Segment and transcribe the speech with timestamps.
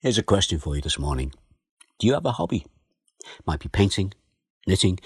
[0.00, 1.32] Here's a question for you this morning.
[1.98, 2.64] Do you have a hobby?
[3.44, 4.14] Might be painting,
[4.64, 5.00] knitting,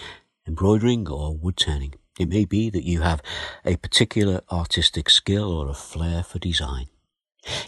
[0.47, 1.95] embroidering, or wood turning.
[2.21, 3.23] It may be that you have
[3.65, 6.89] a particular artistic skill or a flair for design.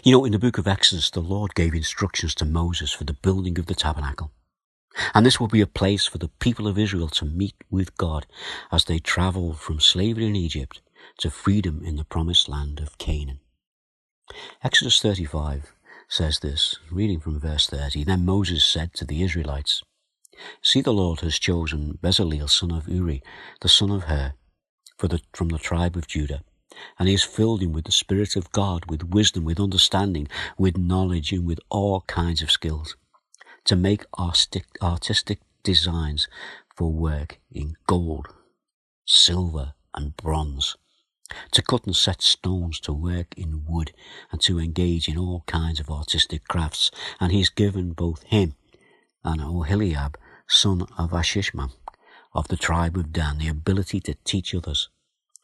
[0.03, 3.13] You know, in the book of Exodus, the Lord gave instructions to Moses for the
[3.13, 4.31] building of the tabernacle.
[5.15, 8.27] And this will be a place for the people of Israel to meet with God
[8.71, 10.79] as they travel from slavery in Egypt
[11.17, 13.39] to freedom in the promised land of Canaan.
[14.63, 15.74] Exodus 35
[16.07, 18.03] says this, reading from verse 30.
[18.03, 19.83] Then Moses said to the Israelites,
[20.61, 23.23] See, the Lord has chosen Bezaleel, son of Uri,
[23.61, 24.33] the son of Hur,
[24.99, 26.43] the, from the tribe of Judah,
[26.99, 30.77] and he has filled him with the Spirit of God, with wisdom, with understanding, with
[30.77, 32.95] knowledge, and with all kinds of skills,
[33.63, 36.27] to make artistic, artistic designs
[36.75, 38.27] for work in gold,
[39.05, 40.75] silver, and bronze
[41.51, 43.91] to cut and set stones, to work in wood,
[44.31, 46.91] and to engage in all kinds of artistic crafts.
[47.19, 48.55] And he's given both him
[49.23, 50.15] and Oholiab,
[50.47, 51.71] son of Ashishman,
[52.33, 54.89] of the tribe of Dan, the ability to teach others.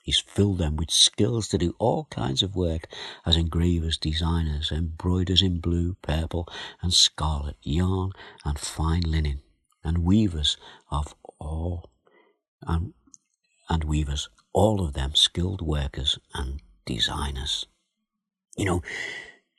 [0.03, 2.87] He's filled them with skills to do all kinds of work
[3.25, 6.47] as engravers, designers, embroiders in blue, purple,
[6.81, 8.11] and scarlet, yarn
[8.43, 9.41] and fine linen,
[9.83, 10.57] and weavers
[10.89, 11.91] of all,
[12.63, 12.93] and,
[13.83, 17.65] weavers all of them skilled workers and designers.
[18.57, 18.81] You know,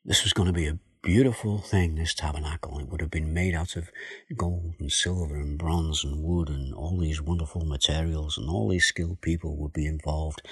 [0.04, 2.78] this was going to be a beautiful thing, this tabernacle.
[2.78, 3.90] It would have been made out of
[4.36, 8.86] gold and silver and bronze and wood and all these wonderful materials, and all these
[8.86, 10.42] skilled people would be involved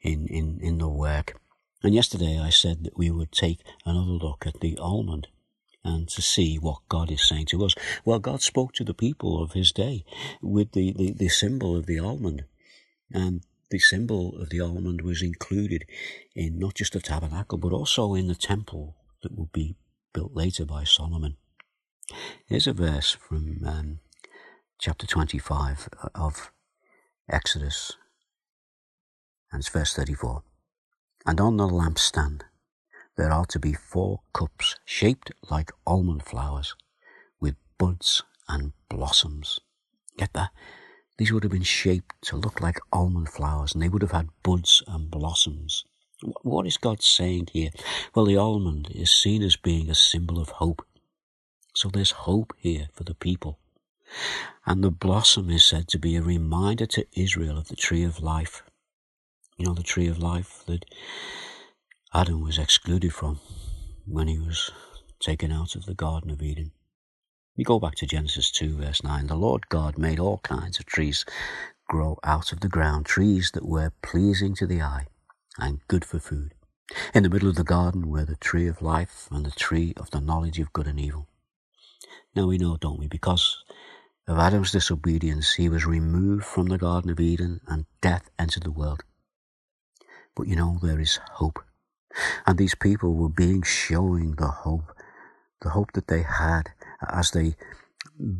[0.00, 1.36] in, in, in the work.
[1.82, 5.28] And yesterday I said that we would take another look at the almond
[5.84, 7.74] and to see what God is saying to us.
[8.04, 10.04] Well, God spoke to the people of his day
[10.40, 12.44] with the, the, the symbol of the almond.
[13.12, 15.84] And the symbol of the almond was included
[16.34, 19.76] in not just the tabernacle, but also in the temple that would be
[20.12, 21.36] built later by Solomon.
[22.46, 23.98] Here's a verse from um,
[24.78, 26.50] chapter 25 of
[27.30, 27.96] Exodus,
[29.50, 30.42] and it's verse 34.
[31.24, 32.42] And on the lampstand
[33.16, 36.74] there are to be four cups shaped like almond flowers
[37.40, 39.60] with buds and blossoms.
[40.16, 40.50] Get that?
[41.18, 44.30] These would have been shaped to look like almond flowers and they would have had
[44.42, 45.84] buds and blossoms.
[46.42, 47.70] What is God saying here?
[48.14, 50.86] Well, the almond is seen as being a symbol of hope.
[51.74, 53.58] So there's hope here for the people.
[54.66, 58.22] And the blossom is said to be a reminder to Israel of the tree of
[58.22, 58.62] life.
[59.56, 60.84] You know, the tree of life that
[62.14, 63.40] Adam was excluded from
[64.06, 64.70] when he was
[65.18, 66.72] taken out of the Garden of Eden.
[67.54, 69.26] You go back to Genesis 2, verse 9.
[69.26, 71.26] The Lord God made all kinds of trees
[71.86, 75.04] grow out of the ground, trees that were pleasing to the eye
[75.58, 76.54] and good for food.
[77.12, 80.10] In the middle of the garden were the tree of life and the tree of
[80.12, 81.28] the knowledge of good and evil.
[82.34, 83.62] Now we know, don't we, because
[84.26, 88.70] of Adam's disobedience, he was removed from the Garden of Eden and death entered the
[88.70, 89.02] world.
[90.34, 91.62] But you know, there is hope.
[92.46, 94.96] And these people were being showing the hope,
[95.60, 96.70] the hope that they had
[97.10, 97.56] as they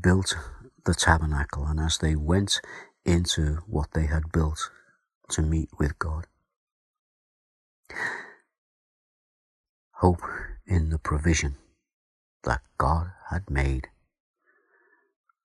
[0.00, 0.37] built
[0.84, 2.61] the tabernacle and as they went
[3.05, 4.71] into what they had built
[5.31, 6.27] to meet with God.
[9.97, 10.23] Hope
[10.67, 11.56] in the provision
[12.45, 13.89] that God had made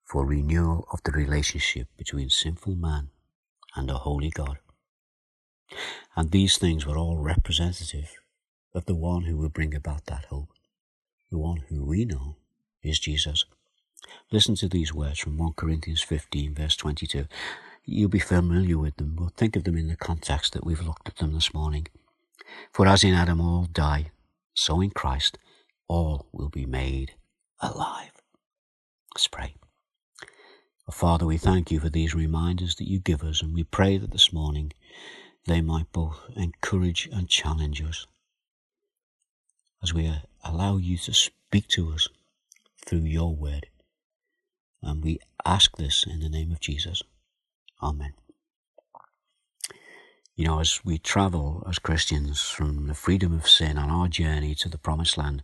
[0.04, 3.10] for renewal of the relationship between sinful man
[3.76, 4.58] and a holy God.
[6.16, 8.10] And these things were all representative
[8.74, 10.48] of the one who would bring about that hope,
[11.30, 12.36] the one who we know
[12.82, 13.44] is Jesus.
[14.30, 17.26] Listen to these words from 1 Corinthians 15, verse 22.
[17.84, 21.08] You'll be familiar with them, but think of them in the context that we've looked
[21.08, 21.86] at them this morning.
[22.72, 24.10] For as in Adam all die,
[24.54, 25.38] so in Christ
[25.88, 27.12] all will be made
[27.60, 28.12] alive.
[29.14, 29.54] Let's pray.
[30.90, 34.10] Father, we thank you for these reminders that you give us, and we pray that
[34.10, 34.72] this morning
[35.46, 38.06] they might both encourage and challenge us
[39.82, 40.12] as we
[40.44, 42.08] allow you to speak to us
[42.88, 43.66] through your word.
[44.82, 47.02] And we ask this in the name of Jesus.
[47.82, 48.14] Amen.
[50.34, 54.54] You know, as we travel as Christians from the freedom of sin on our journey
[54.54, 55.42] to the promised land,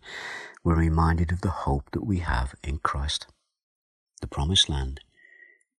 [0.63, 3.27] we're reminded of the hope that we have in Christ.
[4.21, 5.01] The promised land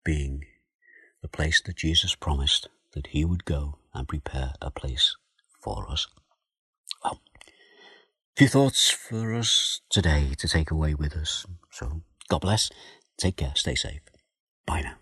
[0.04, 0.44] being
[1.22, 5.16] the place that Jesus promised that he would go and prepare a place
[5.60, 6.06] for us.
[8.36, 11.46] Few thoughts for us today to take away with us.
[11.70, 12.68] So, God bless.
[13.16, 13.52] Take care.
[13.54, 14.02] Stay safe.
[14.66, 14.96] Bye now.